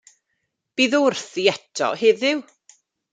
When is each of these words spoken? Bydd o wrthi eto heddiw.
Bydd 0.77 0.95
o 0.99 1.01
wrthi 1.07 1.43
eto 1.55 1.89
heddiw. 1.99 2.39